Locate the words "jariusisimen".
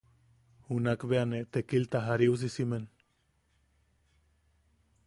2.09-2.89